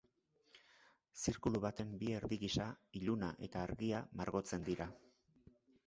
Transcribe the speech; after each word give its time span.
Zirkulu 1.23 1.61
baten 1.67 1.93
bi 2.01 2.09
erdi 2.21 2.41
gisa, 2.47 2.67
iluna 3.01 3.33
eta 3.49 3.63
argia, 3.69 4.05
margotzen 4.23 4.71
dira. 4.73 4.93